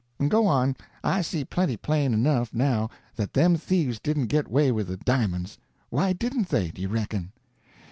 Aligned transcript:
Go 0.29 0.47
on—I 0.47 1.21
see 1.21 1.45
plenty 1.45 1.77
plain 1.77 2.11
enough, 2.11 2.55
now, 2.55 2.89
that 3.17 3.33
them 3.35 3.55
thieves 3.55 3.99
didn't 3.99 4.29
get 4.33 4.49
way 4.49 4.71
with 4.71 4.87
the 4.87 4.97
di'monds. 4.97 5.59
Why 5.91 6.11
didn't 6.11 6.49
they, 6.49 6.71
do 6.71 6.81
you 6.81 6.89
reckon?" 6.89 7.31